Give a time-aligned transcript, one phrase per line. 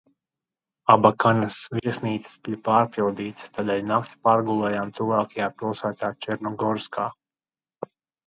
[0.93, 7.07] Abakanas viesnīcas bija pārpildītas, tādēļ nakti pārgulējām tuvākajā pilsētā Černogorskā.